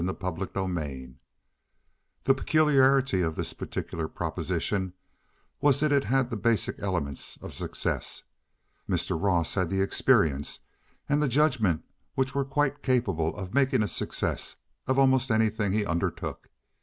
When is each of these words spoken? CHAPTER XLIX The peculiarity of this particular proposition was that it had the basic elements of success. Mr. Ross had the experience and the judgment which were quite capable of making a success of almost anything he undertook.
CHAPTER 0.03 0.47
XLIX 0.47 1.13
The 2.23 2.33
peculiarity 2.33 3.21
of 3.21 3.35
this 3.35 3.53
particular 3.53 4.07
proposition 4.07 4.93
was 5.59 5.79
that 5.79 5.91
it 5.91 6.05
had 6.05 6.31
the 6.31 6.35
basic 6.35 6.77
elements 6.79 7.37
of 7.39 7.53
success. 7.53 8.23
Mr. 8.89 9.21
Ross 9.21 9.53
had 9.53 9.69
the 9.69 9.81
experience 9.81 10.61
and 11.07 11.21
the 11.21 11.27
judgment 11.27 11.83
which 12.15 12.33
were 12.33 12.43
quite 12.45 12.81
capable 12.81 13.35
of 13.37 13.53
making 13.53 13.83
a 13.83 13.87
success 13.87 14.55
of 14.87 14.97
almost 14.97 15.29
anything 15.29 15.71
he 15.71 15.85
undertook. 15.85 16.49